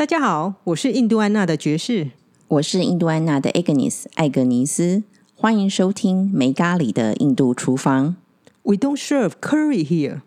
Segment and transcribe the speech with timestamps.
[0.00, 2.12] 大家好，我是印度安娜的爵士。
[2.48, 5.02] 我是印度安娜的 Agnes 艾格尼斯，
[5.34, 8.16] 欢迎收听没咖喱的印度厨房。
[8.62, 10.22] We don't serve curry here。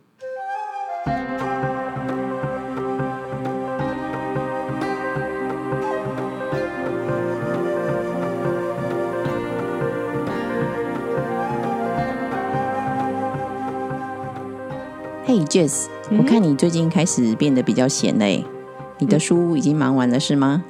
[15.25, 18.45] 嘿、Jess，我看你最近开始变得比较闲嘞，
[19.03, 20.63] 你的书已经忙完了是吗？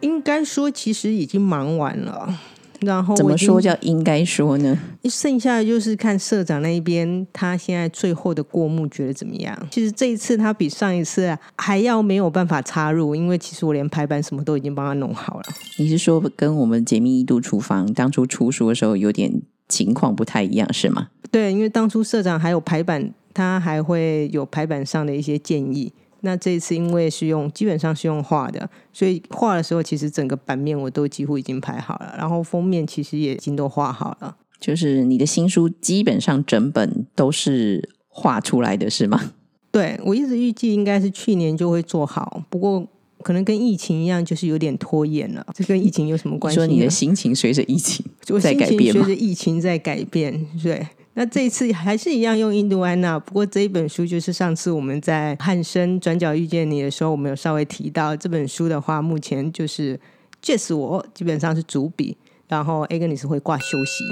[0.00, 2.40] 应该说，其实已经忙完了。
[2.80, 4.76] 然后怎么说叫应该说呢？
[5.04, 9.56] 剩下的就是看社长那一边，他现在最后的过目觉得怎么样？
[9.70, 15.44] 其实这一次他比上一次啊还要没有办法插入，因为其实我连排版什么都已经帮他弄好了。
[15.78, 21.10] 你是说跟我们解密一度厨房当初出书的时候有点情况不太一样是吗？
[21.30, 25.92] 对，因为当初社长还有排版，他还会有排版上的一些建议。
[26.26, 34.36] 那这一次因为是用基本上是用画的，所以画的时候其实整个版面我都几乎已经排好了，然后封面其实也已经都画好了。
[34.58, 39.32] 就是你的新书基本上整本都是画出来的是吗？
[39.70, 42.86] 对我一直预计应该是去年就会做好，不过
[43.22, 45.46] 可能跟疫情一样，就是有点拖延了。
[45.54, 46.56] 这跟疫情有什么关系？
[46.56, 50.86] 说你的心情随着疫情在我心情改变吗随着疫情在改变，对。
[51.18, 59.98] 那这一次还是一样用印度安娜，不过这一本书就是上次我们在汉生转角遇见你的时候，我们有稍微提到这本书的话，目前就是
[60.42, 64.04] Jess 我基本上是主笔，然后 Agnes 会挂休息。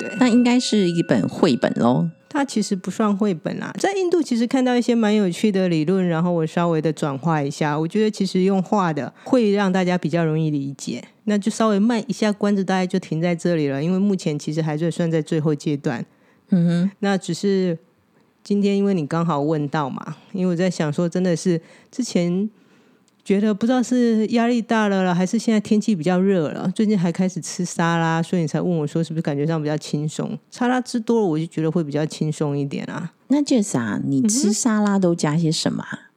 [0.00, 2.08] 对那应该是一本绘本喽。
[2.30, 11.04] 它其实不算绘本啊，在印度其实看到一些蛮有趣的理论，然后我稍微的转化一下，我觉得其实用画的会让大家比较容易理解。
[11.28, 16.04] 那就稍微卖一下关子，大概就停在这里了，因为目前其实还是算在最后阶段。
[16.48, 17.78] 嗯哼，那只是
[18.42, 22.48] 今天因为你刚好问到嘛，因为我在想说，真的是之前
[23.22, 30.38] 觉得不知道是压力大了了，还是现在天气比较热了，最近还开始吃沙拉，所以你才问我说是不是感觉上比较轻松？
[30.50, 33.12] 沙拉吃多了，我就觉得会比较轻松一点啊。
[33.28, 36.08] 那 Jess 啊，你吃沙拉都加些什么啊？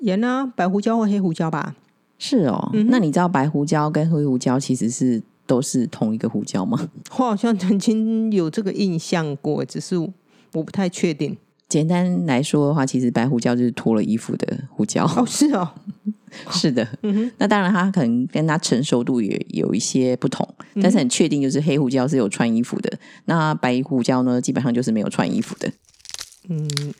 [0.00, 1.74] 盐啊，白胡椒或黑胡椒吧。
[2.18, 6.88] 是哦，那你知道白胡椒跟黑胡椒其实是都是同一个胡椒吗？
[7.12, 10.10] 我好像曾经有这个印象过，只是我
[10.52, 11.36] 不太确定。
[11.68, 15.04] 简单来说的话，其实白胡椒就是脱了衣服的胡椒。
[15.04, 15.68] 哦，是哦，
[16.50, 20.48] 是的，嗯那当然它可能跟它成熟度也有一些不同，
[20.80, 25.68] 但是很确定就是黑胡椒是有穿衣服的，那白胡椒呢基本上就是没有穿衣服的。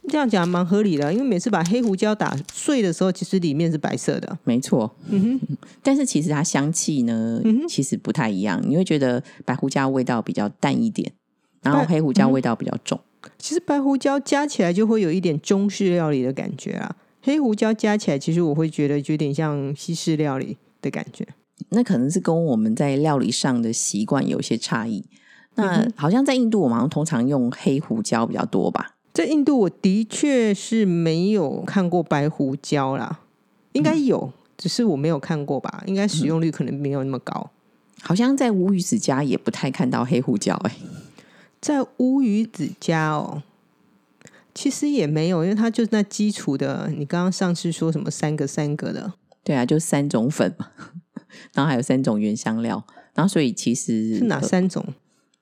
[0.09, 4.39] 这样讲蛮合理的，因为每次把黑胡椒打碎的时候，其实里面是白色的。
[4.45, 8.61] 没错，嗯哼 但是其实它香气呢，其实不太一样。
[8.67, 11.13] 你会觉得白胡椒味道比较淡一点，
[11.63, 12.99] 然后黑胡椒味道比较重。
[13.39, 21.27] 其实白胡椒加起来就会有一点中式料理的感觉啊，黑胡椒加起来，其实我会觉得有点像西式料理的感觉。
[21.71, 25.05] 那可能是跟我们在料理上的习惯有些差异。
[25.55, 28.96] 那好像在印度，我们好像通常用黑胡椒比较多吧？
[29.17, 33.21] 在印度，我的确是没有看过白胡椒啦，
[33.73, 35.83] 应该有，只是我没有看过吧？
[35.87, 37.51] 应该使用率可能没有那么高。
[38.03, 40.77] 好像在乌鱼子家也不太看到黑胡椒、哎，
[41.63, 43.43] 在乌鱼子家哦，
[44.55, 46.91] 其实也没有，因为它就是那基础的。
[46.95, 50.69] 你刚刚上次说什么三个三个的，对啊，就三种粉嘛，
[51.55, 52.85] 然后还有三种原香料，
[53.15, 54.85] 然后所以其实是哪呃三种？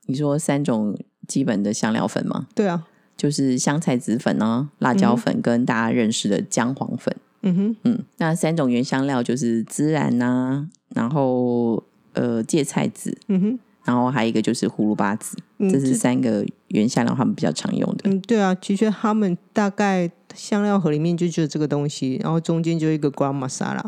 [0.07, 0.97] 你说三种
[1.27, 2.47] 基本的香料粉吗？
[2.55, 2.87] 对啊，
[3.25, 7.17] 就是香菜籽粉呢、辣椒粉跟大家认识的姜黄粉。
[7.41, 18.11] 嗯哼，嗯，那三种原香料就是孜然呐、然后呃芥菜籽，嗯哼，然后还有一个就是葫芦巴籽，嗯这是三个原香料他们比较常用的。
[18.11, 23.83] 嗯，对啊，其实他们大概香料盒里面就只有这个东西，然后中间就一个 gram masala。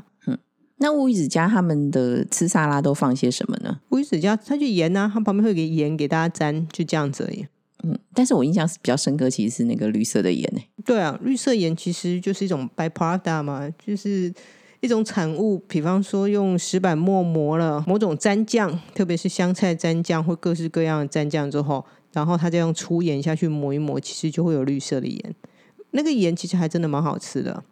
[0.78, 3.80] 那乌鱼子家他们的吃沙拉都放些什么呢？
[3.90, 7.46] 乌鱼子家它就盐啊，它旁边会给盐给大家沾，就这样子而已。
[7.88, 10.68] 嗯，但是我印象是比较深刻，其实是那个绿色的盐欸。
[10.84, 14.32] 对啊，绿色盐其实就是一种 byproduct 嘛，就是
[14.80, 15.56] 一种产物。
[15.68, 25.34] 比方说用石板磨磨了某种蘸酱，特别是香菜蘸酱或各式各样的蘸酱之后，然后它再用粗盐下去磨一磨，其实就会有绿色的盐。
[25.92, 27.62] 那个盐其实还真的蛮好吃的。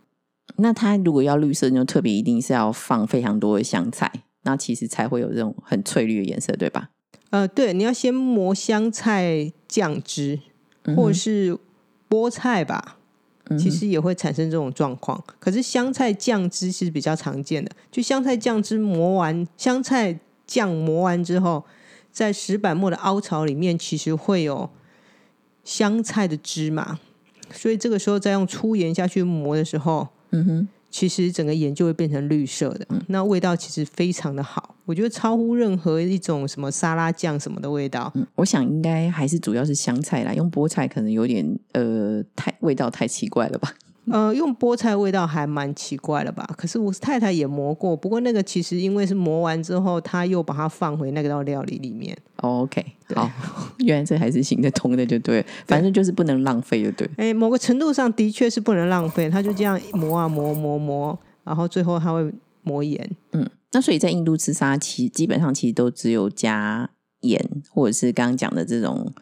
[0.58, 4.12] 那它如果要绿色，就特别一定是要放非常多的香菜，
[4.44, 6.90] 那其实才会有这种很翠绿的颜色，对吧？
[7.34, 10.38] 呃，对，你要先磨香菜酱汁，
[10.94, 11.58] 或者是
[12.08, 12.96] 菠菜吧，
[13.58, 15.20] 其实也会产生这种状况。
[15.40, 20.16] 可是香菜酱汁是比较常见的，就香菜酱汁磨完，香菜
[20.46, 21.64] 酱磨完之后，
[22.12, 24.70] 在石板磨的凹槽里面，其实会有
[25.64, 27.00] 香菜的汁嘛，
[27.50, 38.10] 所以这个时候再用粗盐下去磨的时候，嗯哼，其实整个盐就会变成绿色的，那味道其实非常的好，我觉得超乎任何一种什么沙拉酱什么的味道。
[38.14, 43.72] 嗯，我想应该还是主要是香菜啦，用菠菜可能有点呃太味道太奇怪了吧。
[44.12, 46.46] 呃，用菠菜味道还蛮奇怪了吧？
[46.58, 52.14] 可是我太太也磨过，不过那个其实因为是磨完之后，她又把它放回那个道料理里面。
[52.36, 52.84] OK，
[53.14, 53.30] 好，
[53.80, 57.12] 原来这还是行得通的，就对了，反正就是不能浪费，就对了。
[57.16, 62.30] 哎，某个程度上的确是不能浪费，它就这样磨啊磨磨磨，然后最后它会
[62.62, 63.10] 磨盐。
[63.32, 66.88] 嗯，那所以在印度吃沙其基本上其实都只有加
[67.20, 69.12] 盐，或者是刚刚讲的这种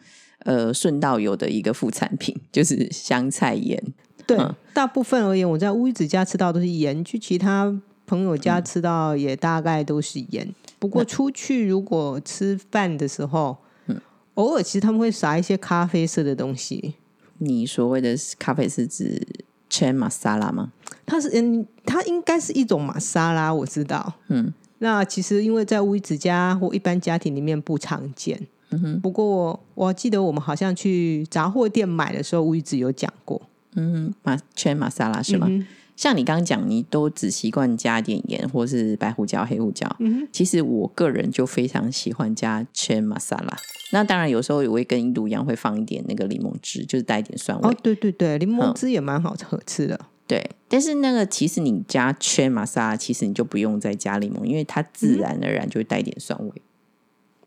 [0.45, 3.81] 呃顺道有的一个副产品，就是香菜盐。
[4.27, 10.47] 对，嗯大部分而言，我在乌鱼子家吃到都是盐，去其他朋友家吃到也大概都是盐。
[10.77, 13.57] 不过出去如果吃饭的时候，
[13.87, 13.99] 嗯
[14.35, 16.95] 偶尔其实他们会撒一些咖啡色的东西。
[17.39, 19.25] 你所谓的咖啡是指
[19.73, 20.71] chen masala 吗？
[21.05, 24.13] 它是嗯，它应该是一种玛莎拉，我知道。
[24.27, 28.39] 嗯，那其实因为在乌鱼子家或一般家庭里面不常见。
[28.69, 33.41] 嗯哼，不过我记得我们好像去杂货店买的时候，乌鱼子有讲过，
[33.75, 35.47] 嗯，马 chen masala 是吗？
[35.49, 39.87] 嗯像你刚刚讲，你都只习惯加点盐，或是白胡椒、黑胡椒。
[39.99, 43.53] 嗯哼其实我个人就非常喜欢加 chen masala。
[43.91, 47.69] 那当然，有时候也会跟印度一样，会放一点那个柠檬汁，就是带一点酸味。
[47.69, 49.99] 哦，对对对，柠檬嗯汁也蛮好喝吃的。
[50.25, 56.51] 对，但是那个其实你加 chen masala，其实你就不用再加柠檬，因为它自然而然就会带一点酸味。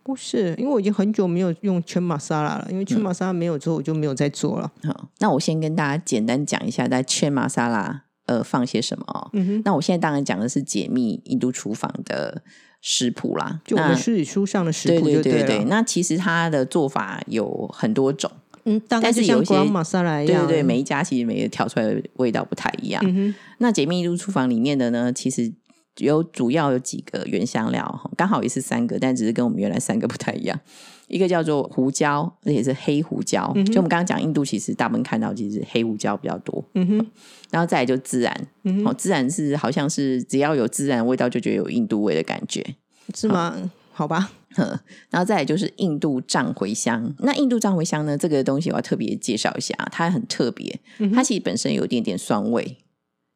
[0.05, 4.71] 不是，因为我已经很久没有用圈玛莎拉了，因为嗯圈玛莎拉没有做，我就没有再做了。
[4.85, 9.31] 好，那我先跟大家简单讲一下，在 chen masala 呃放些什么哦。
[9.33, 12.43] 嗯哼，那我现在当然讲的是解密印度厨房的
[12.81, 13.61] 食谱啦。
[13.65, 15.23] 就我们书里书上的食对谱就了。
[15.23, 18.31] 对对，那其实它的做法有很多种，
[18.65, 20.47] 嗯，但是有一些拉一样。
[20.47, 23.03] 对对对，每一家其实每个调出来的味道不太一样。
[23.07, 25.53] 嗯哼，那解密印度厨房里面的呢，其实
[25.99, 30.61] 有主要有几个原香料，刚好也是三个，但只是跟我们原来三个不太一样。
[31.09, 33.51] 一个叫做胡椒，而且是黑胡椒。
[33.55, 37.07] 嗯就我们刚刚讲印度，其实大部分看到其实黑胡椒比较多，嗯哼，
[37.51, 38.49] 然后再来就孜然。
[38.65, 42.65] 嗯哦，孜然是好像是只要有孜然味道，就觉得有印度味的感觉。
[43.15, 43.55] 是吗？
[43.93, 44.79] 好吧， 嗯，
[45.11, 47.15] 然后再来就是印度藏茴香。
[47.21, 52.77] 那印度藏茴香呢，这个东西我要特别介绍一下，它很特别，嗯它其实本身有一点点酸味。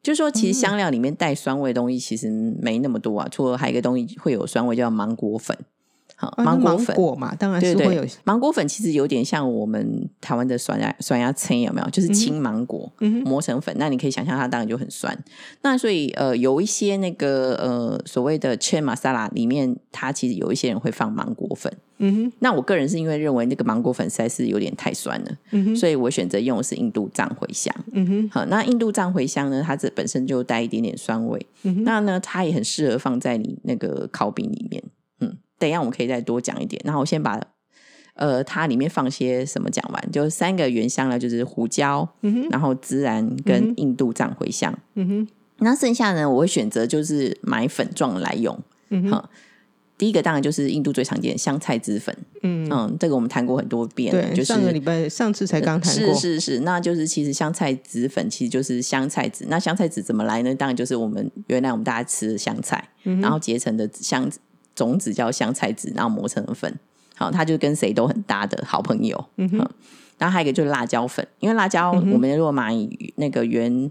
[0.03, 2.31] 就是说，其实香料里面带酸味的东西其实
[2.61, 5.57] 没那么多啊，除了还有一个东西会有酸味，叫芒果粉。
[6.37, 11.91] 芒芒果粉，果嘛，当然是会有对，芒果粉其实有点像我们台湾的酸芽酸芽青，有没有？
[11.91, 15.17] 就是青芒果、嗯磨成粉，那你可以想象它当然就很酸。
[15.63, 21.73] 那所以呃，有一些那个呃所谓的 chen masala 里面，它其实有一些人会放芒果粉。
[22.03, 27.75] 嗯哼，那我个人是因为认为那个芒果粉实在是有点太酸了，嗯哼，所以我选择用的是印度藏茴香。
[27.93, 34.83] 嗯哼，好，那印度藏茴香呢，它这本身就带一点点酸味，嗯哼那呢，它也很适合放在你那个烤饼里面。
[35.61, 36.81] 嗯，等一下我们可以再多讲一点。
[36.85, 37.41] 然后我先把
[38.15, 44.77] 呃它里面放些什么讲完，就三个原香料，就是胡椒，嗯，然后孜然跟印度藏茴香。
[44.95, 45.29] 嗯哼，
[45.59, 48.59] 那剩下呢，我会选择就是买粉状来用。
[48.89, 49.25] 嗯哼，
[49.97, 52.17] 第一个当然就是印度最常见的香菜籽粉。
[52.43, 59.47] 嗯，嗯，这个我们谈过很多遍了，就是上个礼拜上次才刚谈过，是是是，那就是其实香菜籽粉其实就是香菜籽。
[59.49, 60.55] 那香菜籽怎么来呢？
[60.55, 64.29] 当然就是我们原来我们大家吃的香菜，嗯然后结成的香
[64.85, 66.73] 种子叫香菜籽，然后磨成粉。
[67.15, 69.25] 好，它就跟谁都很搭的好朋友。
[69.37, 69.71] 嗯哼
[70.19, 72.75] 然后还有一个就是辣椒粉，因为辣椒、嗯我们如果买
[73.17, 73.91] 那个原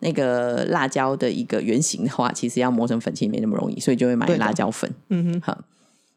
[0.00, 4.90] 那个辣椒的一个原型的话，其实要磨成粉其实没那么容易，所以就会买辣椒粉。
[5.08, 5.58] 嗯哼，好，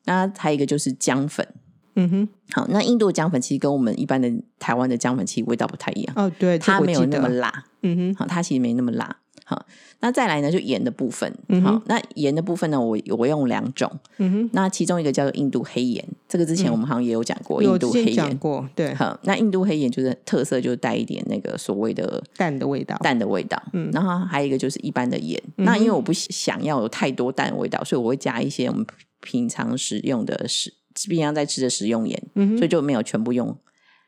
[0.06, 1.46] 那还有一个就是姜粉。
[1.96, 7.66] 嗯哼，好，那印度的姜粉其实跟我们一般的台湾的姜粉其实味道不太一样，哦，对，这它没有那么辣。
[7.82, 9.18] 嗯哼，好，它其实没那么辣。
[9.50, 9.66] 好，
[10.02, 11.34] 那再来呢，就盐的部分。
[11.48, 13.92] 嗯好，那盐的部分呢，我我用两种。
[14.18, 18.38] 嗯哼，那其中一个叫做印度黑盐，这个之前我们好像也有讲过，有印度黑盐。
[18.38, 23.60] 过，对，好，那印度黑盐就是特色，就是带一点那个所谓的蛋的味道，蛋的味道。
[23.74, 25.42] 嗯然后还有一个就是一般的盐。
[25.56, 28.86] 那因为我不想要有太多蛋的味道，所以我会加一些我们
[29.22, 30.72] 平常使用的食，
[31.10, 33.58] 平常在吃的食用盐，嗯哼所以就没有全部用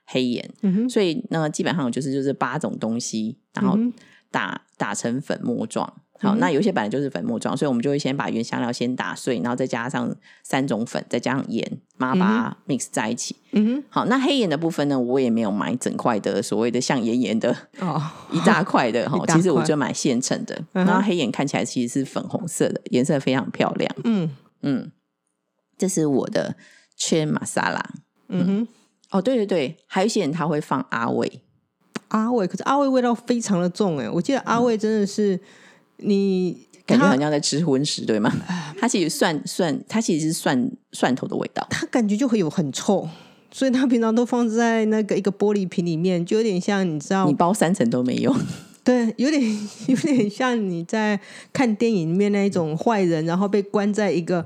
[0.05, 0.47] 黑盐。
[0.61, 3.91] 嗯哼，所以呢，基本上就是就是八种东西，然后嗯
[4.31, 5.93] 打、打成粉末状。
[6.19, 13.35] 好，那有些本来就是粉末状，所以我们就会先把原香料先打碎，然后再加上三种粉，再加上盐，马上把它 mix 在一起。
[13.53, 17.99] 嗯哼，好，那黑盐的部分呢，我也没有买整块的所谓的像盐盐的哦，
[18.31, 20.55] 一大块的 哈其实我就买现成的。
[20.73, 23.91] 嗯然后黑盐看起来其实是粉红色的，颜色非常漂亮。
[24.03, 24.29] 嗯
[24.61, 24.91] 嗯，
[25.75, 26.55] 这是我的
[26.95, 27.83] 圈玛莎拉。
[28.27, 28.67] 嗯哼，
[29.09, 31.41] 哦，对对对，还有一些人他会放阿味。
[32.11, 35.39] 阿味，可是阿味味道非常的重哎，我记得阿味真的是
[35.97, 38.31] 你感觉好像在吃荤食，对吗？
[38.79, 41.65] 它其实蒜蒜，它其实是蒜蒜头的味道。
[41.69, 43.07] 它感觉就会有很臭，
[43.51, 48.35] 所以它平常都放在那个一个玻璃瓶里面，就有点像你知道你，包三层都没用，
[48.83, 49.41] 对，有点
[49.87, 51.19] 有点像你在
[51.53, 54.45] 看电影里面那一种坏人，然后被关在一个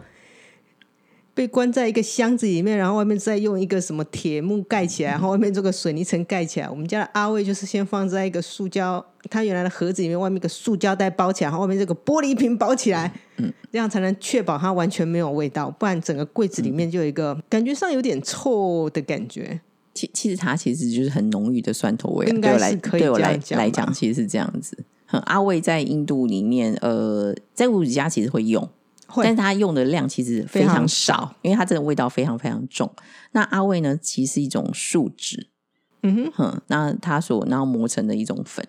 [1.36, 6.70] 被关在一个箱子里面，然后外面再用一个什么铁幕盖起来，然后外面这个水泥层盖起来。
[6.70, 19.60] 我们家的阿卫就是先放在一个塑胶，它原来的盒子里面，外面一个塑胶袋包起来，然后外面这个玻璃瓶包起来，嗯，这样才能确保它完全没有味道，不然整个柜子里面就有一个、感觉上有点臭的感觉。
[19.94, 22.30] 其其实它其实就是很浓郁的蒜头味啊。
[22.30, 24.78] 应该是可以对我来讲来讲，其实是这样子。
[25.06, 28.70] 很阿卫在印度里面，呃，在乌子家其实会用，会
[29.18, 32.92] 但是它用的量其实非非常常少，因为它真的味道非常非常重。
[33.32, 35.48] 那阿魏呢，其实是一种树脂，
[36.04, 38.66] 嗯哼，那它所然后磨成的一种粉。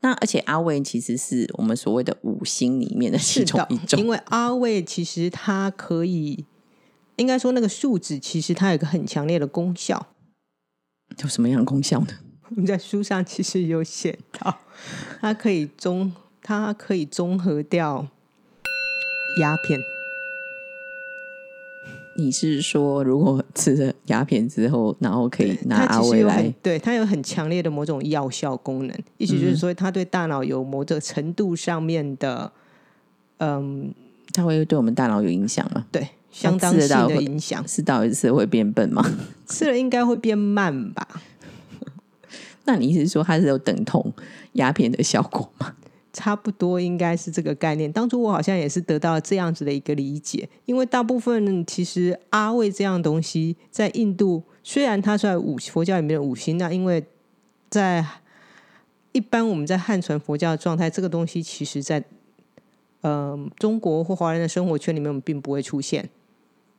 [0.00, 6.44] 那而且阿魏其实是我们所谓的五星里面的其中一，种因，为阿魏其实它可以，
[7.16, 10.08] 应该说那个树脂其实它有一个很强烈的功效。
[11.22, 12.08] 有什么样的功效呢？
[12.50, 14.60] 我们在书上其实有写到，
[15.20, 16.12] 它可以中，
[16.42, 18.06] 它可以中和掉
[19.36, 19.80] 鸦片。
[22.18, 32.50] 你是说，如果吃了鸦片之后，然后可以拿它阿卫来对它有很强烈的某种药效功能，意思嗯就是说，它对大脑有某种程度上面的，
[33.36, 33.92] 嗯，
[34.32, 35.84] 它会对我们大脑有影响吗？
[35.92, 37.66] 对，相当性吃得到会的影响。
[37.66, 39.04] 吃到一次会变笨吗？
[39.46, 41.06] 吃了应该会变慢吧？
[42.64, 44.10] 那你是说它是有等同
[44.52, 45.74] 鸦片的效果吗？
[46.16, 47.92] 差不多应该是这个概念。
[47.92, 57.04] 当初我好像也是得到这样子的一个理解，因为大部分其实阿魏这样东西在印度，虽然它在五佛教里面的五星，那因为
[57.68, 58.02] 在
[59.12, 62.02] 一般我们在汉传佛教的状态，这个东西其实在
[63.02, 66.08] 呃中国或华人的生活圈里面，我们并不会出现，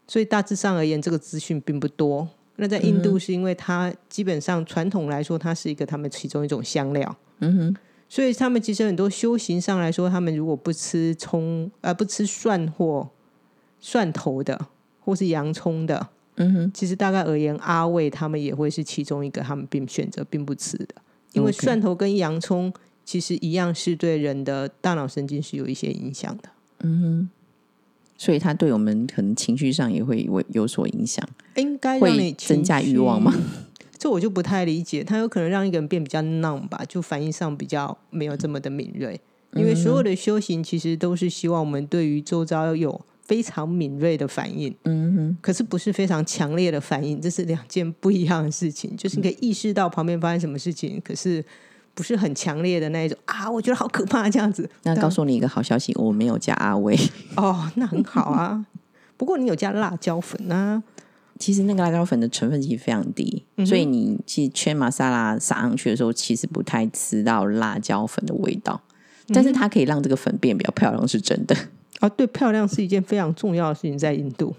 [0.08, 2.28] 所以大致上而言，这个资讯并不多。
[2.56, 7.16] 那在印度是因为它基本上传统来说，它是一个他们其中一种香料。
[7.40, 7.76] 嗯哼，
[8.10, 13.10] 所以他们其实很多修行上来说，他们如果不吃葱，呃，不吃蒜或
[13.80, 14.68] 蒜头的，
[15.00, 20.96] 或是洋葱的，嗯哼，其实大概而言，阿魏他们也会是其中一个他们并选择并不吃的，
[21.34, 22.74] 因为蒜头跟洋葱
[23.04, 26.50] 其实一样是对人的大脑神经是有一些影响的。
[26.80, 27.30] 嗯哼。
[28.20, 31.24] 所以它对我们可能情绪上也会有有所影响，
[31.56, 33.32] 应该会增加欲望吗？
[33.98, 39.20] 这我就不太理解，它有可能让一个人变比较 numb 吧，就反应上比较没有这么的敏锐。
[39.54, 48.96] 因为所有的修行其实都是希望我们对于周遭有非常敏锐的反应，嗯哼，可是不是非常强烈的反应，这是两件不一样的事情。
[48.96, 51.44] 就是你可以意识到旁边发生什么事情，可是
[51.94, 54.70] 不是很强烈的那一种啊，我觉得好可怕这样子。
[54.84, 56.96] 那告诉你一个好消息，我没有加阿威。
[57.36, 58.64] 哦，那很好啊。
[59.16, 60.84] 不过你有加辣椒粉啊，
[61.40, 68.82] 其实那个辣椒粉的成分其实非常低，嗯所以你其实圈玛莎拉撒上去的时候，其实不太吃到辣椒粉的味道。
[69.30, 71.56] 但是它可以让这个粉变比较漂亮，是真的。
[72.00, 74.56] 啊， 对，漂亮是一件非常重要的事情，在印度。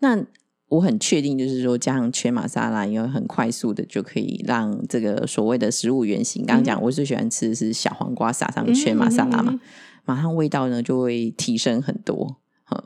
[0.00, 0.20] 那
[0.68, 6.44] 我很确定，就是说加上缺玛莎拉，因为很快速的就可以让这个所谓的食物原型。
[6.44, 9.60] 刚刚讲我最喜欢吃的是小黄瓜撒上缺玛莎拉嘛，
[10.04, 12.38] 马上味道呢就会提升很多，
[12.72, 12.82] 嗯，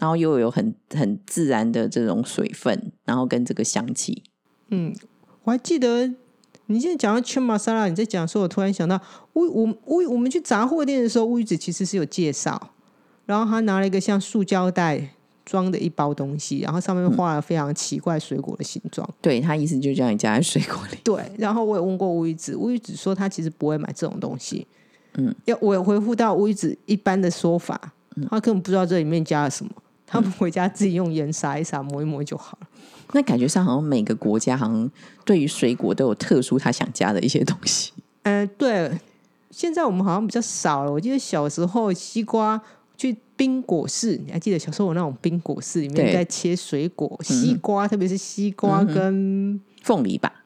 [0.00, 4.24] 然后又有很很自然的这种水分，然后跟这个香气。
[4.70, 4.92] 嗯，
[5.44, 6.10] 我还记得
[6.66, 9.00] 你现在讲到圈玛莎拉，你在讲的时候，我突然想到
[9.34, 12.72] 我我乌我们去杂货店的时候，乌鱼子其实是有介绍，
[13.26, 15.14] 然后他拿了一个像塑胶袋
[15.44, 19.08] 装的一包东西，然后上面画了非常奇怪水果的形状。
[19.20, 20.98] 对他意思就叫你加在水果里。
[21.04, 24.66] 对，然后我也问过乌鱼子，乌鱼子说他其实不会买这种东西。
[25.14, 27.92] 嗯，要我有回复到乌鱼子一般的说法，
[28.30, 29.72] 他根本不知道这里面加了什么，
[30.10, 32.68] 他们回家自己用盐撒一撒，抹一抹就好了。
[33.14, 34.90] 那感觉上好像每个国家好像
[35.24, 37.92] 对于水果都有特殊他想加的一些东西。
[38.22, 38.90] 呃，对，
[39.50, 40.92] 现在我们好像比较少了。
[40.92, 42.60] 我记得小时候西瓜
[42.96, 50.44] 去冰果室，你还记得小时候有那种冰果室里面对在切水果，西瓜，特别是西瓜跟凤梨吧，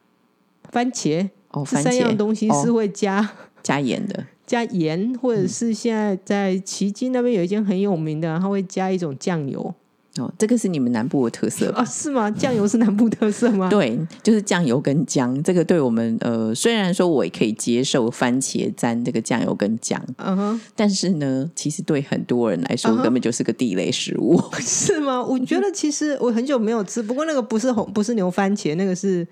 [0.71, 3.29] 番茄，哦，这番茄三样东西是哦、会加、
[3.61, 9.73] 加盐的，加盐，或者是现在在旗津那边有一间很有名的，它会加一种酱油
[10.17, 11.79] 哦，这个是你们南部的特色吧？
[11.79, 12.31] 啊，是吗？
[12.31, 13.69] 酱油是南部特色吗？
[13.69, 24.41] 对，就是酱油跟姜，这个对我们呃，虽然说我也可以接受番茄沾这个酱油跟姜，嗯哼，但是呢，其实对很多人来说根本就是个地雷食物。
[24.61, 25.21] 是吗？
[25.21, 29.27] 我觉得其实我很久没有吃，不过那个不是红，不是牛番茄，那个是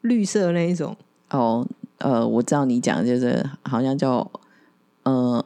[0.00, 0.96] 绿色的那一种。
[1.30, 1.64] 哦，
[1.98, 4.28] 呃，我知道你讲的就是好像叫
[5.08, 5.44] 呃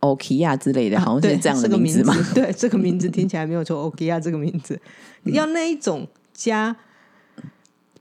[0.00, 2.14] Okia 之类的，好像是这样的个名字嘛。
[2.34, 3.90] 对，这个名字听起来没有错。
[3.90, 4.80] Okia 这个名字，
[5.24, 6.76] 要那一种加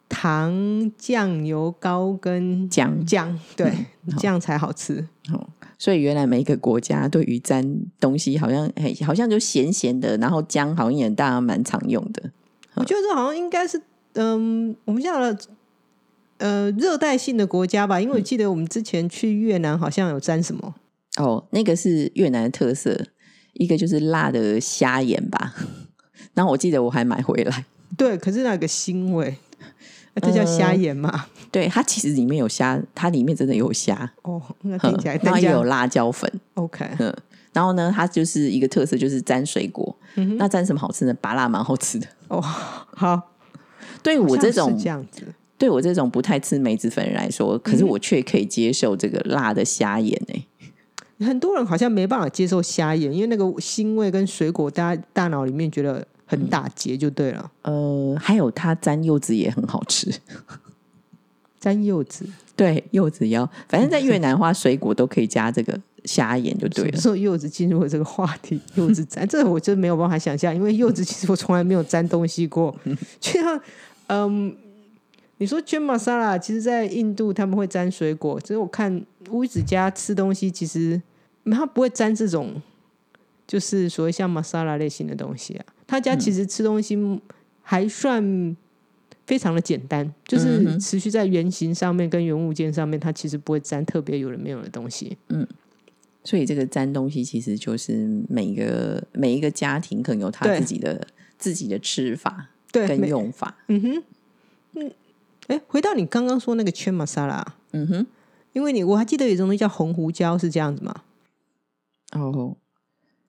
[0.09, 3.71] 糖、酱油膏跟姜酱，对，
[4.19, 5.07] 这样才好吃。
[5.31, 7.65] 哦，所以原来每一个国家对于沾
[7.99, 12.31] 东西好像哎，好像就咸咸的，然后姜好像也大家蛮常用的。
[12.75, 13.81] 我觉得这好像应该是，
[14.13, 15.37] 嗯，我们讲的
[16.43, 20.75] 呃热带性的国家吧，因为我记得我们之前去越南好像有沾什么，
[21.15, 23.00] 哦，那个是越南的特色，
[23.53, 25.55] 一个就是辣的虾盐吧。
[26.35, 29.38] 然后我记得我还买回来，对，可是那个腥味，
[30.15, 31.27] 那这叫虾盐嘛？
[31.50, 37.15] 对它其实里面有虾，它里面真的有虾，哦，那听起来，然后也有辣椒粉，OK，嗯，
[37.53, 39.95] 然后呢，它就是一个特色，就是沾水果。
[40.15, 41.13] 嗯那沾什么好吃呢？
[41.21, 42.07] 拔辣蛮好吃的。
[42.27, 43.31] 哦，好，
[44.03, 45.23] 对我这种这样子，
[45.57, 50.45] 对我这种不太吃梅子粉来说，可是我却可以接受这个辣的虾盐诶、
[51.25, 57.51] 很多人好像没办法接受虾眼，因为那个腥味跟水果大家大脑里面觉得很打结，就对了。
[57.62, 60.12] 呃，还有它沾柚子也很好吃。
[61.60, 62.25] 沾柚子，
[62.57, 66.91] 对，柚子也要，反正在越南的话，水果都可以加这个虾眼就对了。
[66.91, 68.60] 什么时候柚子进入了这个话题？
[68.75, 72.75] 柚子沾，这个我真没有办法想象，因为柚子其实我从来没有沾东西过。
[73.22, 73.62] 就像，
[74.07, 74.53] 嗯，
[75.43, 81.01] 你说卷玛莎拉，其实，在印度他们会沾水果，只是我看乌子家吃东西，其实
[81.51, 82.62] 他不会沾这种，
[83.45, 85.65] 就是所谓像玛莎拉类型的东西啊。
[85.85, 86.97] 他家其实吃东西
[87.62, 88.55] 还算。
[89.25, 95.17] 非常的简单，就是持续在原型上面跟原物件上面，它其实不会沾特别有的没有的东西。
[95.29, 95.47] 嗯
[96.25, 101.07] 所以这个沾东西其实就是每个每一个家庭可能有他自己的
[101.38, 103.55] 自己的吃法，跟用法。
[103.69, 104.03] 嗯哼，
[104.73, 104.91] 嗯，
[105.47, 108.07] 哎，回到你刚刚说那个圈玛莎拉，嗯哼，
[108.53, 110.93] 因为你我还记得有一种东西叫红胡椒，是这样子吗？
[112.13, 112.55] 哦，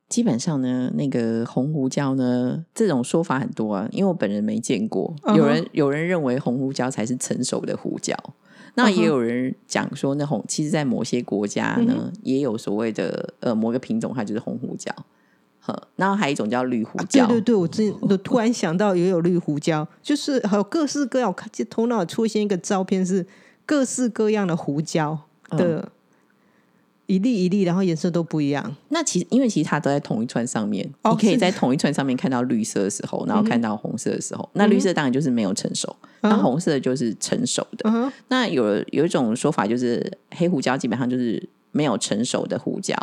[0.08, 5.14] 基本上呢，那个红胡椒呢，这种说法很多啊，因为我本人没见过。
[5.34, 8.14] 有人有人认为红胡椒才是成熟的胡椒，
[8.74, 14.94] 那也有人讲说，那红其实，在某些国家嗯呢，也有所谓的呃某个品种，它就是红胡椒。
[15.66, 23.26] 呵，然后还有一种叫绿胡椒，对对对，我之前我突然想到也有绿胡椒，就是还有各式各样，我看见头脑出现一个照片是
[23.64, 25.18] 各式各样的胡椒
[25.50, 25.88] 的。
[27.06, 28.74] 一粒一粒，然后颜色都不一样。
[28.88, 37.90] 那其实因为其实它都在同一串上面，哦你可以在同一串上面看到绿色的时候，然后看到红色的时候，那绿色当然就是没有成熟，那红色就是成熟的。
[37.90, 42.96] 嗯，那有有一种说法就是黑胡椒基本上就是没有成熟的胡椒，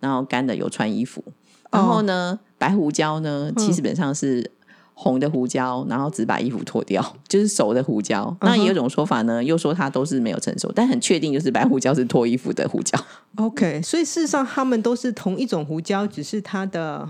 [0.00, 1.24] 然后干的有穿衣服，
[1.70, 3.72] 然后呢、白胡椒呢嗯。
[3.72, 4.50] 基本上是
[4.94, 8.36] 红的胡椒，然后只把衣服脱掉， 就是熟的胡椒。
[8.40, 8.50] 嗯。
[8.50, 12.98] 那也有种说法呢，又说它都是没有成熟，但很确定就是白胡椒是脱衣服的胡椒
[13.36, 17.08] ，OK，所以事实上它们都是同一种胡椒，只是它的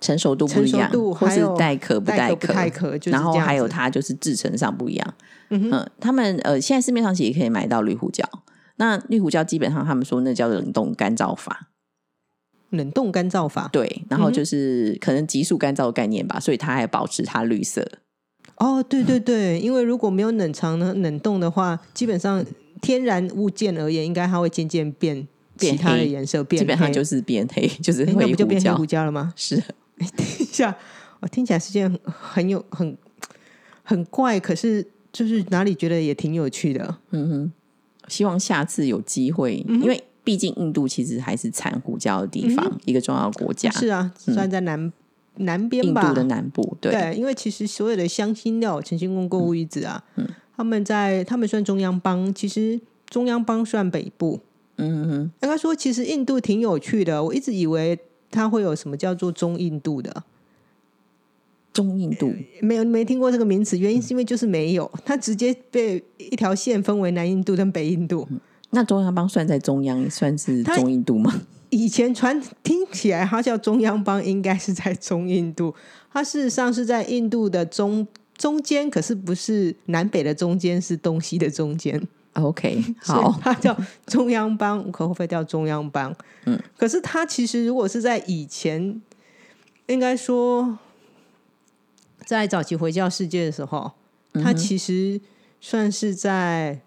[0.00, 3.10] 成熟度不一样或是带壳不带壳壳，不带壳，就是。
[3.10, 5.14] 然后还有它就是制成上不一样。
[5.50, 8.26] 嗯嗯，他们呃，现在市面上其实也可以买到绿胡椒。
[8.76, 11.68] 那绿胡椒基本上他们说那叫冷冻干燥法，
[12.72, 13.68] 冷冻干燥法。
[13.72, 17.86] 对，然后就是可能急速干燥的概念吧，所以它还保持它绿色。
[18.56, 22.44] 哦，对对对，因为如果没有冷藏呢，冷冻的话，基本上
[22.80, 25.26] 天然物件而言，应该它会渐渐变
[25.58, 28.84] 变其他的黑颜色，变黑基本上就是变黑，就是诶那不就变黑胡。
[28.86, 29.32] 椒了吗？
[29.36, 29.56] 是，
[29.96, 30.76] 等一下，
[31.20, 32.96] 我听起来是件很很有很
[33.82, 36.98] 很怪，可是就是哪里觉得也挺有趣的。
[37.10, 37.52] 嗯哼，
[38.08, 44.92] 希望下次有机会，嗯因为毕竟印度其实还是产胡椒的地方，一个重要的国家，是啊，算在南、
[45.36, 46.76] 南边吧，印度的南部。
[46.80, 50.04] 对，对，因为其实所有的香辛料，陈兴公购物一子啊，
[50.56, 54.40] 他们在他们算中央邦，其实中央邦算北部。
[54.76, 57.22] 嗯哼，应该说，其实印度挺有趣的。
[57.22, 57.98] 我一直以为
[58.30, 60.24] 它会有什么叫做中印度的，
[61.72, 62.32] 中印度
[62.62, 63.78] 没有没听过这个名词。
[63.78, 68.26] 原因是因为就是没有，它直接被一条线分为南印度跟北印度。
[68.74, 71.42] 那中央邦算在中央，算是中印度吗？
[71.68, 75.74] 以前传听起来它叫中央邦，应该是在中印度，
[76.12, 78.06] 它事实上是在印度的中
[78.36, 82.02] 中间，可是不是南北的中间，是东西的中间。
[82.34, 86.14] OK， 好，它叫中央邦，无可厚非叫中央邦。
[86.46, 89.00] 嗯，可是它其实如果是在以前，
[89.86, 90.78] 应该说
[92.24, 93.92] 在早期回教世界的时候，
[94.32, 95.20] 嗯它其实
[95.60, 96.80] 算是在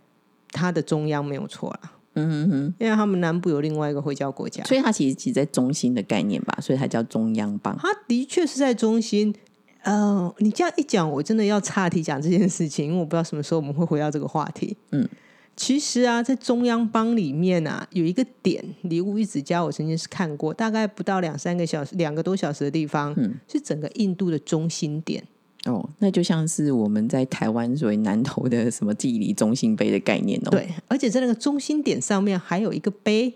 [0.56, 1.92] 它的中央没有错啦。
[2.14, 7.78] 嗯哼哼，因为他们南部有另外一个回教国家，所以它其实其实在中心的概念吧，所以它叫中央邦。
[7.78, 9.36] 它的确是在中心。
[9.84, 14.76] 呃，你这样一讲，我真的要岔题讲这件事情，因为我不知道什么时候我们会回到这个话题。
[14.92, 15.08] 嗯，
[15.56, 25.24] 其实啊，在中央邦里面啊，有一个点，礼物一直家，我曾经是看过，大概不到两三个小时，两个多小时的地方，嗯是整个印度的中心点。
[25.66, 33.34] 哦，那就像是我们在台湾所谓南投的什么地理中心碑的概念哦。，对，而且在那个中心点上面还有一个碑，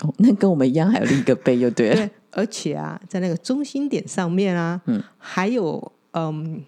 [0.00, 1.96] 哦，那跟我们一样，还有另一个碑就对了。
[2.06, 6.62] 对，而且啊，在那个中心点上面啊，嗯还有嗯，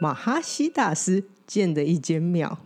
[0.00, 2.58] 马哈西大师建的一间庙。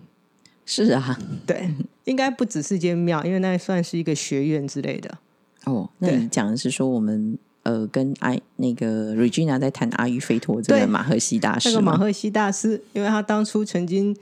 [0.64, 1.68] 是啊，对，
[2.04, 5.18] 应该不只是间庙，因为那算是一个学院之类的。
[5.64, 11.96] 哦，那你讲的是说我们呃跟阿那个 Regina 在谈阿育吠陀这个马赫西大师那个马？
[11.96, 14.16] 赫西大师，因为他当初曾经，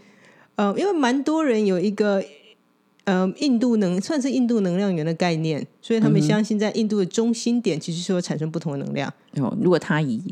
[0.56, 2.22] 呃，因为蛮多人有一个。
[3.04, 9.12] 呃，印度能算是印度能量源的概念，所以他们相信在印度的中心点其实是会产生不同的能量。
[9.36, 10.22] 哦，如果他以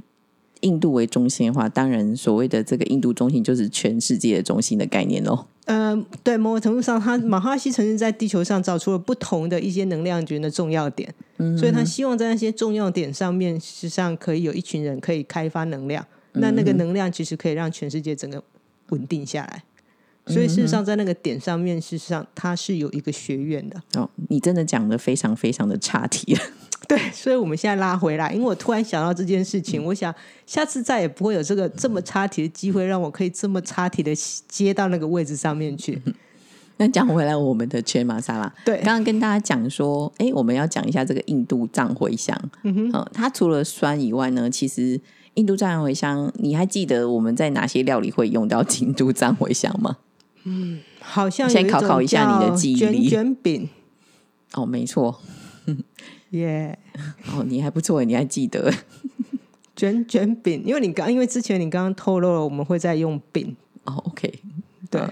[0.60, 5.46] 印度为中心的话，当然所谓的这个印度中心就是全世界的中心的概念喽。
[5.68, 11.14] 呃，对，某种程度上，他马哈希曾经在地球上找出了不同的一些能量源的重要点，
[11.58, 16.02] 所以他希望在那些重要点上面，事实际上可以有一群人可以开发能量，
[16.32, 18.42] 那那个能量其实可以让全世界整个
[18.88, 19.62] 稳定下来。
[20.26, 23.82] 所以事实上，在那个点上面，事实上它是有一个学院的。
[23.94, 26.40] 哦，你真的讲的非常非常的差题了。
[26.88, 30.12] 对，所以我们现在拉回来，因为我突然想到这件事情，我想
[30.46, 34.12] 下次再也不会有这个这么插题的机会，让我可以这么插题的
[34.48, 36.00] 接到那个位置上面去。
[36.80, 42.34] 那讲回来，我们的全马萨拉，对刚刚跟大家讲说，哎，我们要讲一下这个印度藏茴香。
[42.62, 44.98] 嗯哼，呃，它除了酸以外呢，其实
[45.34, 49.98] 印度藏茴香，你还记得我们在哪些料理会用到印度藏茴香吗？
[50.44, 53.68] 嗯好像先考考一下你的记忆力卷饼，
[54.54, 55.20] 哦，没错，
[56.30, 56.78] 耶、
[57.32, 58.72] 哦，你还不错，你还记得。
[59.74, 64.40] 卷卷饼，因为你刚因为之前你刚刚透露了我们会再用饼，哦，OK，
[64.90, 65.10] 对，嗯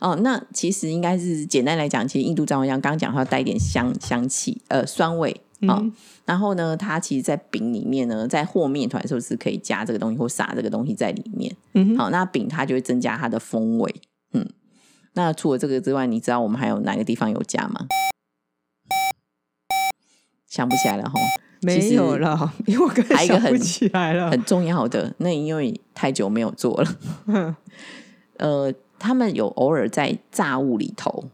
[0.00, 5.40] 哦，那其实应该是简单来讲，其实印度藏茴香刚刚讲它带一点香香气，呃，酸味。
[5.66, 5.92] 啊、哦
[6.24, 11.54] 然后呢，它其实，在饼里面呢，在和面团的时候是可以加这个东西或撒这个东西在里面。
[11.74, 11.96] 嗯哼。
[11.96, 13.94] 好，那饼它就会增加它的风味。
[14.32, 14.44] 嗯，
[15.14, 17.86] 那除了这个之外，你知道我们还有哪个地方有加吗？
[20.52, 21.18] 想不起来了哈，
[21.62, 24.30] 没有了， 因为我刚才想不起来了。
[24.30, 27.56] 很重要的，那因为太久没有做了。
[28.36, 31.24] 呃，他们有偶尔在炸物里头，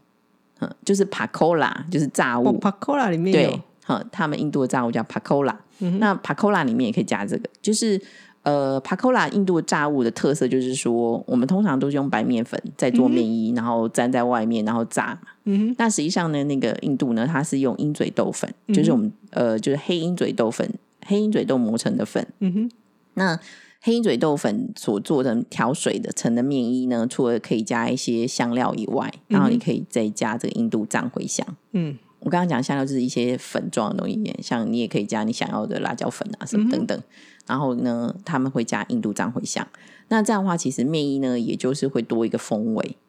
[0.61, 8.01] 嗯，就是 pakola，就是炸哦物，p a c o l a 里面对有，，哈，他们印度的炸物叫 pakola，、嗯那 pakola 里面也可以加这个，就是
[8.43, 15.19] 呃，pakola 印度的炸物的特色就是说，我们通常都是用白面粉在做面衣，然后粘在外面，然后炸。
[15.51, 20.71] 嗯那实际上呢，那个印度呢，它是用鹰嘴豆粉，就是我们呃，就是黑鹰嘴豆粉，
[21.05, 22.25] 黑鹰嘴豆磨成的粉。
[22.39, 22.71] 嗯哼，
[23.15, 23.39] 那
[23.81, 31.45] 黑鹰嘴豆粉所做的调水的成的面衣呢，除了可以加一些香料以外，然后你可以再加这个印度藏茴香。
[31.71, 37.01] 嗯我刚刚讲香料就是一些粉状的东西，像你也可以加你想要的辣椒粉啊什么等等。
[37.47, 39.65] 然后呢，他们会加印度藏茴香。
[40.09, 43.08] 那这样的话，其实面衣呢，也就是会多一个风味，嗯，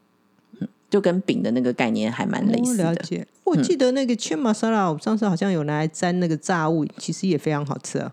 [0.91, 2.93] 就跟饼的那个概念还蛮类似的。
[2.93, 3.27] 了解。
[3.45, 8.13] 我记得那个 c h i m masala，我上次好像有拿来沾那个炸物，其实也非常好吃啊。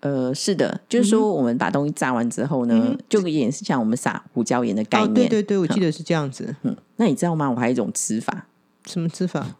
[0.00, 5.14] 呃，是的，就是说我们把东西炸完之后呢，就有点是像我们撒胡椒盐的概哦，念。
[5.14, 6.54] 对对对，我记得是这样子。
[6.62, 7.48] 嗯，那你知道吗？
[7.50, 8.46] 我还有一种吃法，
[8.86, 9.56] 什么吃法？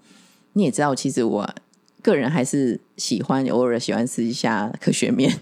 [0.54, 1.54] 你也知道，其实我
[2.02, 5.40] 个人还是喜欢偶尔喜欢吃一下科学面。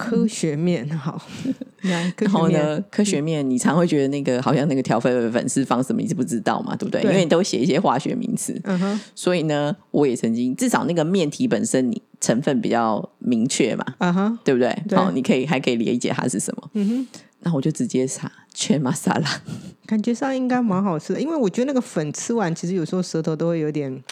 [0.00, 1.20] 科学面好，
[1.82, 7.02] 然后呢，科学面你常会觉得那个好像那个调粉粉是放什么，你是不知道嘛，对不对？
[7.02, 7.10] 对。
[7.10, 14.74] 因为你都写一些化学名词，嗯哼，所以呢，我也曾经至少那个面体本身你成分比较明确嘛，啊哈，对不对？
[14.88, 14.96] 对。
[14.98, 16.70] 好，你可以还可以理解它是什么。
[16.74, 19.42] 嗯哼，那我就直接撒全玛莎拉。
[19.86, 24.02] 感觉上应该蛮好吃的，因为我觉得那个粉吃完，其实有时候舌头都会有点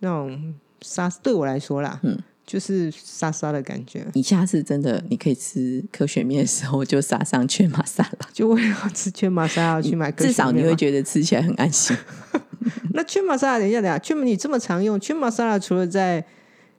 [0.00, 2.18] 那种沙，对我来说啦，嗯，
[2.52, 4.06] 就是沙沙的感觉。
[4.12, 11.96] 你下次真的你可以吃科学面的时候就撒上全玛莎拉，就为了吃圈玛莎拉去买科学至少你会觉得吃起来很安心。
[12.92, 16.22] 那圈玛莎拉，等一下，等一下，圈你这么常用圈玛莎拉，除了在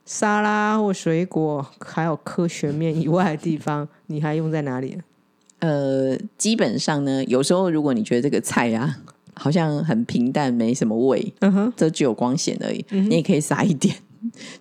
[0.06, 5.00] 沙拉或水果还有科学面以外的地方，你还用在哪里？
[5.58, 9.00] 呃，基本上呢，有时候如果你觉得这个菜啊
[9.34, 13.96] 好像很平淡，没什么味，嗯哼，这只有光显而已，你也可以撒一点，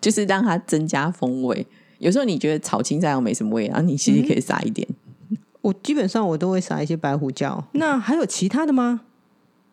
[0.01, 1.67] 就是让它增加风味。
[1.99, 4.87] 有时候你觉得炒青菜又没什么味，然后你其实可以撒一点。
[5.61, 7.65] 我基本上我都会撒一些白胡椒。
[7.73, 9.03] 那还有其他的吗？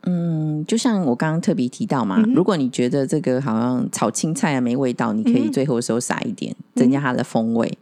[0.04, 7.78] 嗯，就像我刚刚特别提到嘛，如果你觉得这个好像炒青菜啊没味道，你可以最后的时候撒一点，增加它的风味。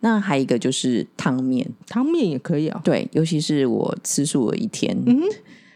[0.00, 2.80] 那还有一个就是汤面，汤面也可以哦。
[2.84, 4.94] 对，尤其是我吃素了一天，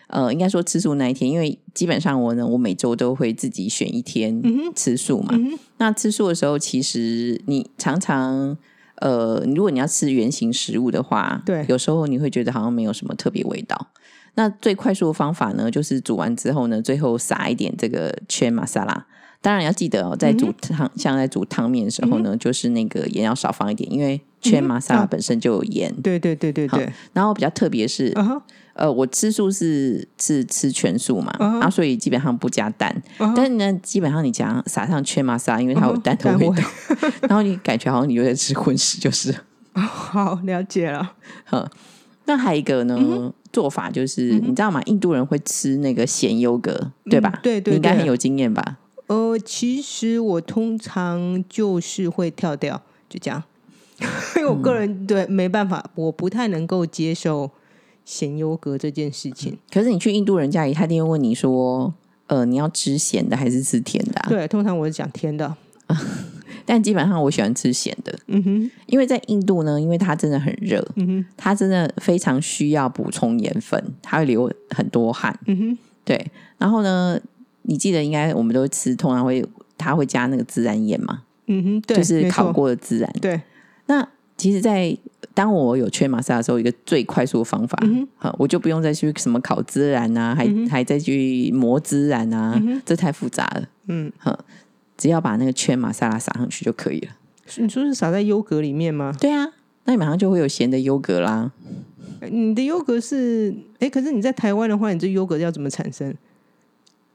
[0.08, 4.42] 呃，应该说吃素那一天，因为基本上我呢，我每周都会自己选一天
[4.74, 5.34] 吃素嘛。
[5.78, 8.56] 那吃素的时候，其实你常常
[8.96, 13.88] 呃，如果你要吃原形食物的话，对有时候你会觉得好像没有什么特别味道。
[14.34, 19.06] 那最快速的方法呢，就是煮完之后呢，最后撒一点这个圈玛莎拉。
[19.46, 25.94] 当然要记得哦，在煮汤，像在煮汤面的时候呢，就是那个盐要少放一点，因为圈玛莎拉本身就有盐。
[26.02, 26.92] 对对对对对。
[27.12, 28.12] 然后比较特别是，
[28.72, 31.30] 呃，我吃素是是吃全素嘛，
[31.60, 33.00] 啊，所以基本上不加蛋。
[33.36, 36.64] 但是呢，基本上你讲撒上圈玛莎，因为它有蛋的味道，
[37.28, 39.32] 然后你感觉好像你有在吃荤食，就是。
[39.74, 41.12] 好，了解了。
[41.46, 41.68] 好，
[42.24, 43.32] 那还有一个呢？
[43.52, 44.82] 做法就是，你知道吗？
[44.86, 47.38] 印度人会吃那个咸优格，对吧？
[47.44, 48.78] 对对，应该很有经验吧？
[49.06, 53.42] 呃，其实我通常就是会跳掉，就这样。
[54.36, 57.50] 因为我个人对没办法，我不太能够接受
[58.04, 59.56] 咸优格这件事情。
[59.72, 61.94] 可是你去印度人家里，他一定会问你说
[62.28, 65.56] ：“呃，你要吃咸的还是吃甜的？”对，通常我是讲甜的。
[66.66, 76.30] 但基本上我喜欢吃咸的，嗯哼，因为在印度呢，因为它真的很热，嗯哼，它真的非常需要补充盐分，它会流很多汗，嗯哼，对。
[76.58, 77.18] 然后呢，
[77.66, 79.44] 你记得应该我们都会吃，通常会
[79.76, 83.40] 它会加那个孜然盐嘛，嗯哼，对，就是烤过的孜然，对。
[83.86, 84.96] 那其实，在
[85.34, 87.78] 当我有缺玛莎的时候，一个最快速的方法，
[88.16, 94.38] 好，我就不用再去什么烤孜然啊，还还再去磨孜然啊，这太复杂了，嗯，好。
[94.98, 97.08] 只要把那个圈玛莎拉撒上去就可以了。
[97.58, 99.14] 你说是撒在优格里面吗？
[99.20, 99.46] 对啊，
[99.84, 101.52] 那你马上就会有咸的优格啦。
[102.30, 106.14] 你的优格是哎，可是你在台湾的话，你这优格要怎么产生？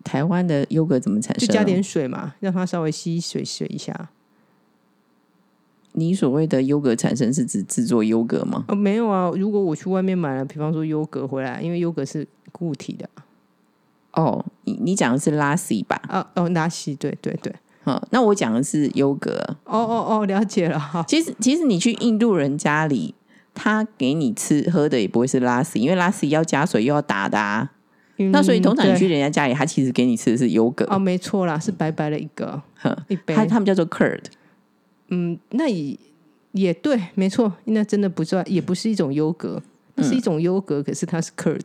[0.03, 1.47] 台湾的优格怎么产生？
[1.47, 4.09] 就加点水嘛，让它稍微吸水水一下。
[5.93, 8.63] 你所谓的优格产生是指制作优格吗？
[8.69, 9.29] 哦，没有啊。
[9.35, 13.09] 如果我去外面买了，比方说优格回来，因为优格是固体的。
[14.13, 16.01] 哦，你你讲的是拉西吧？
[16.09, 17.53] 哦哦，拉西，对对对。
[17.85, 19.31] 嗯，那我讲的是优格。
[19.65, 21.03] 哦哦哦，了解了哈。
[21.07, 23.13] 其实其实你去印度人家里，
[23.53, 27.71] 他给你吃喝的也不会是拉西，因为拉西要加水又要打的啊。
[28.29, 30.85] 那所以通常你去人家家里，他其实给你吃的是优格。
[30.89, 32.61] 哦，没错啦，是白白的一个，
[33.07, 33.33] 一杯。
[33.33, 34.21] 他他们叫做 curd。
[35.09, 35.97] 嗯，那也
[36.51, 39.61] 也对，没错，那真的不算，也不是一种优格，
[39.95, 41.61] 那是一种优格，可是它是 curd。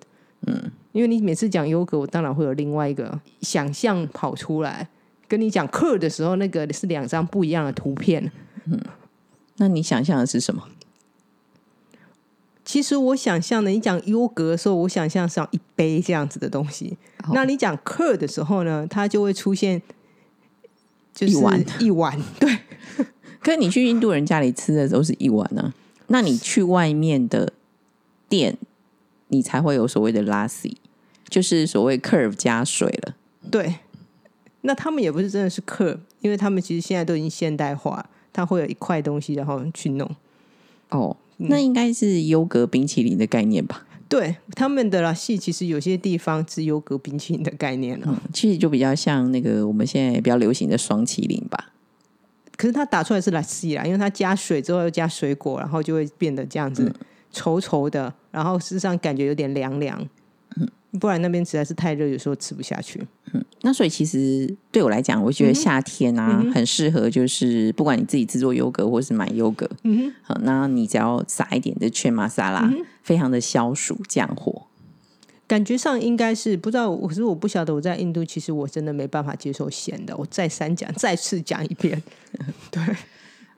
[0.46, 4.88] 嗯，因为你每次讲优格，我当然会有另外一个想象跑出来。
[5.28, 8.30] 跟你讲 curd 的时候，那个是两张不一样的图片。
[8.66, 8.80] 嗯，
[9.56, 10.62] 那你想象的是什么？
[12.66, 16.98] 其实我想象的，你讲优格的时候，我想象是一杯这样子的东西。
[17.32, 19.80] 那你讲课的时候呢，它就会出现
[21.14, 22.20] 就是一碗一碗。
[22.40, 22.58] 对，
[23.40, 25.72] 可是你去印度人家里吃的都是一碗呢，
[26.08, 27.52] 那你去外面的
[28.28, 28.58] 店，
[29.28, 30.76] 你才会有所谓的拉 a
[31.28, 33.14] 就是所谓 curve 加水了。
[33.50, 33.76] 对。
[34.62, 40.10] 那他们也不是真的是 curve，，因为他们其实现在都已经现代化，他会有一块东西然后去弄。
[40.88, 43.86] 哦，那应该是优格冰淇淋的概念吧？
[44.08, 51.72] 对，他们的啦系其实有些地方是优格冰淇淋的概念了，其实就比较像那个我们现在比较流行的双麒麟吧。
[52.56, 56.90] 可是它打出来是拉西啦，因为它加水之后又加水果，然后就会变得这样子
[57.32, 60.08] 稠稠的，然后事实上感觉有点凉凉。
[60.98, 63.00] 不然那边实在是太热，有时候吃不下去。
[63.32, 74.62] 嗯，那所以其实对我来讲，我觉得夏天啊很适合，就是不管你自己制作优格或是买优格，嗯哼，好，那你只要撒一点的全玛莎拉，非常的消暑降火。
[75.48, 80.16] 感觉上应该是不知道，可是我不晓得我在印度，其实我真的没办法接受咸的。
[80.16, 82.02] 我再三讲，再次讲一遍，
[82.70, 82.82] 对，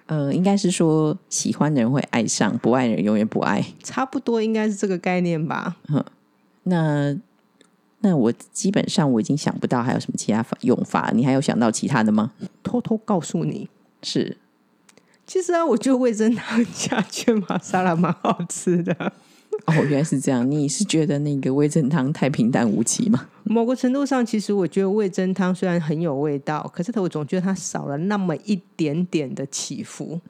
[0.07, 5.77] 呃，应该是说喜欢的人会爱上，不爱的人永远不爱，差不多应该是这个概念吧。
[5.89, 6.05] 嗯，
[6.65, 7.19] 那。
[8.01, 12.33] 那我基本上我已经想不到还有什么其他用法，你还有想到其他的吗？
[12.63, 13.69] 偷偷告诉你，
[14.03, 14.37] 是，
[15.27, 19.13] 其实啊，我觉得味增汤 加卷玛沙拉蛮好吃的。
[19.67, 23.29] 哦，原来是这样，你是觉得那个味增汤太平淡无奇吗？
[23.43, 30.21] 某个程度上，其实我觉得味增汤虽然很有味道，可是我总觉得它少了那么一点点的起伏。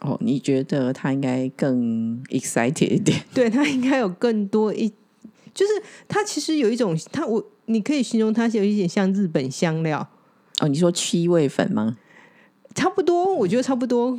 [0.00, 3.22] 哦，你觉得它应该更 excited 一点？
[3.32, 4.92] 对，它应该有更多一。
[5.54, 5.72] 就是
[6.08, 10.06] 它其实有一种，它我你可以形容它是有一点像日本香料
[10.60, 10.68] 哦。
[10.68, 11.96] 你说七味粉吗？
[12.74, 14.18] 差不多，我觉得差不多。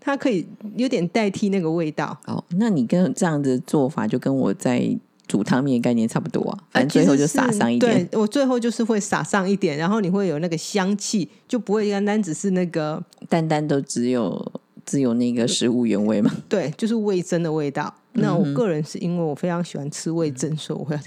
[0.00, 2.16] 它可以有点代替那个味道。
[2.26, 6.58] 哦，那你跟这样的做法就跟我在煮汤面概念差不多啊。
[6.70, 14.52] 反正最后就撒上一点，我最后就是会撒上一点，然后你会有那个香气，就不会单单只是那个单单都只有
[14.86, 16.32] 只有那个食物原味嘛。
[16.48, 17.94] 对，就是味增的味道。
[18.12, 20.98] 那我个人是因为我非常喜欢吃味增，所以我会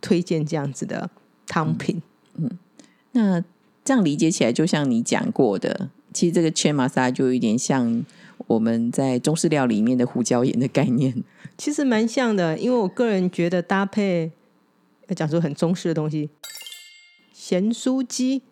[0.00, 1.10] 推荐这样子的
[1.46, 2.00] 汤品。
[2.36, 2.48] 嗯
[3.12, 3.42] 那
[3.82, 8.04] 这样理解起来，就像你讲过的，其实这个圈玛莎就有点像
[8.46, 11.24] 我们在中式料理里面的胡椒盐的概念。
[11.56, 14.30] 其实蛮像的，因为我个人觉得搭配
[15.06, 16.28] 要讲出很中式的东西，
[17.32, 18.42] 咸酥鸡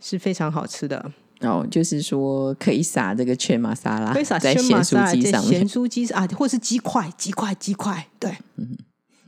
[0.00, 1.12] 是非常好吃的。
[1.40, 5.68] 哦，就是说可以撒这个全马沙拉，可以撒在咸酥鸡上面咸。
[5.68, 8.76] 酥鸡啊，或是鸡块、鸡块、鸡块，对，嗯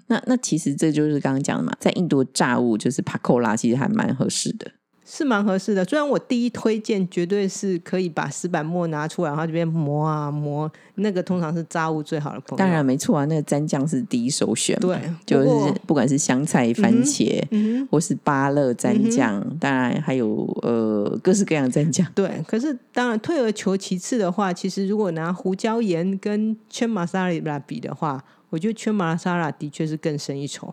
[0.09, 4.71] 那那其实这就是刚刚讲的嘛，在印度炸物就是帕扣拉，其实还蛮合适的。
[5.05, 5.85] 是蛮合适的。
[5.85, 12.57] 虽然我第一推荐绝对是可以把石板磨拿出来，然后这边磨啊磨，那个通常是炸物最好的朋友。
[12.57, 22.07] 当然没错啊，那个蘸酱是第一首选嘛，对就是不管是香菜、番茄，嗯或是芭乐蘸酱，当然还有呃各式各样的蘸酱。
[22.15, 30.73] 对，可是当然退而求其次的话，其实如果拿胡椒盐跟圈玛莎拉比的话，我觉得圈玛莎拉的确是更胜一筹。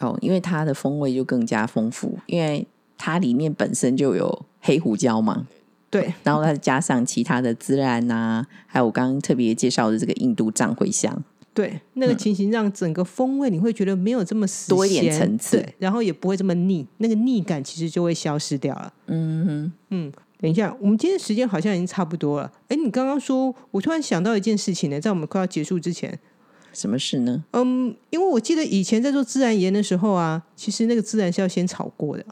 [0.00, 2.66] 哦，因为它的风味就更加丰富，因为
[3.02, 5.48] 它里面本身就有黑胡椒嘛，
[5.88, 18.92] 对，然后再加上其他的孜然呐、还有我刚刚特别介绍的这个印度藏茴香，对，那个情形让整个风味你会觉得没有这么死嗯多一点层次，然后也不会这么腻，那个腻感其实就会消失掉了。
[19.06, 22.52] 嗯哼，嗯，等一下，我们今天时间好像已经差不多了。
[22.68, 26.18] 哎，你刚刚说，我突然想到一件事情呢，在我们快要结束之前，
[26.74, 27.42] 什么事呢？
[27.52, 32.24] 嗯，因为我记得以前在做孜然盐的时候啊，其实那个孜然是要先炒过的。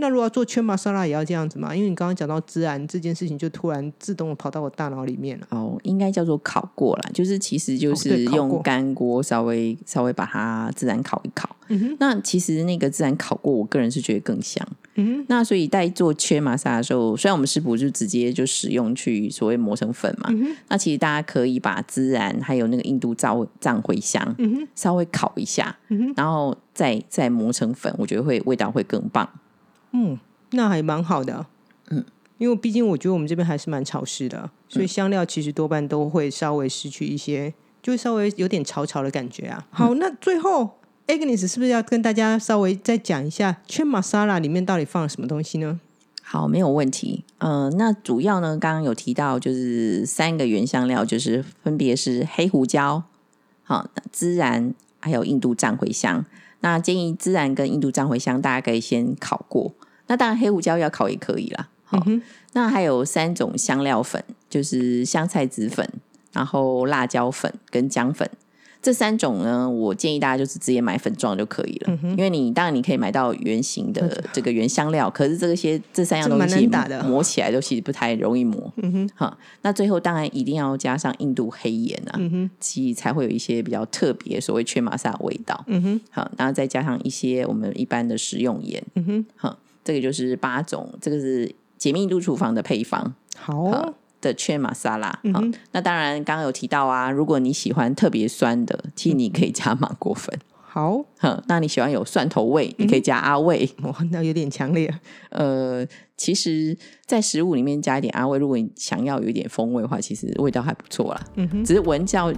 [0.00, 1.74] 那如果要做圈玛莎拉也要这样子吗？
[1.74, 5.46] 因为你刚刚讲到孜然这件事情，就突然自动的跑到我大脑里面了。
[5.50, 11.54] 哦，应该叫做烤过啦，就是其实就哦是用干锅稍微稍微把它自然烤一烤。
[11.68, 14.66] 嗯哼，那其实那个自然烤过，我个人是觉得更香。
[14.96, 29.28] 嗯，那所以在做缺玛莎的时候，虽然我们师傅就直接就使用去所谓磨成粉嘛，嗯，那其实大家可以把孜然还有那个印度藏藏茴香嗯，稍微烤一下，嗯，然后再再磨成粉，我觉得会味道会更棒。
[29.92, 30.18] 嗯，
[30.52, 31.46] 那还蛮好的。
[31.90, 32.04] 嗯，
[32.38, 39.66] 因为毕竟我觉得我们这边还是蛮潮湿的，所以香料其实多半都会稍微失去一些，就会稍微有点潮潮的感觉啊。
[39.70, 45.80] 好，那最后 Agnes 是不是要跟大家稍微再讲一下圈玛莎拉里面到底放了什么东西呢？
[46.22, 47.24] 好，没有问题。
[47.38, 53.02] 呃，那主要呢，刚刚有提到就是三个原香料，就是分别是黑胡椒、
[53.64, 56.24] 好孜然，还有印度藏茴香。
[56.60, 59.72] 那建议孜然跟印度藏茴香大家可以先烤过，
[60.10, 61.68] 那当然黑胡椒要烤也可以啦。
[61.84, 62.20] 好，嗯
[62.52, 65.88] 那还有三种香料粉，就是香菜籽粉，
[66.32, 68.28] 然后辣椒粉跟姜粉。
[68.82, 78.72] 这三种呢，我建议大家就是直接买粉状就可以了，嗯因为你当然你可以买到圆形的这个原香料，可是这些这三样东西打的磨起来都其实不太容易磨。
[78.76, 85.62] 嗯哼，哈，那最后当然一定要加上印度黑盐啊，嗯哼，其实才会有一些比较特别所谓缺玛莎的味道。
[85.68, 93.14] 嗯哼，好，然后再加上一些我们一般的食用盐，嗯哼，哈，这个就是八种，这个是解密度厨房的配方。
[93.36, 104.92] 好好的圈玛莎拉，好嗯哼，那当然刚刚有提到啊，如果你喜欢特别酸的，其实你可以加芒果粉，好，哈，那你喜欢有蒜头味，你可以加阿味，哇，那有点强烈。
[105.30, 105.86] 呃，
[106.18, 111.26] 其实，在食物里面加一点阿味，如果你想要有一点风味的话，其实味道还不错啦。
[111.36, 112.30] 嗯哼，只是闻叫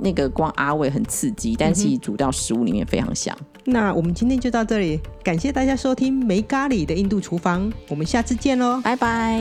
[0.00, 3.34] 那个光阿味很刺激，但其实煮到食物里面非常香。
[3.64, 8.80] 那我们今天就到这里，感谢大家收听没咖喱的印度厨房，我们下次见喽。
[8.82, 9.40] 拜拜。